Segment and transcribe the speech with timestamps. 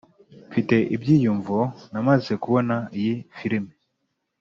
[0.49, 1.57] mfite ibyiyumvo
[1.91, 3.71] namaze kubona iyi firime